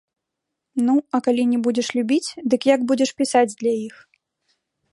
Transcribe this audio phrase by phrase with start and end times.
[0.85, 3.95] Ну, а калі не будзеш любіць, дык як будзеш пісаць для іх?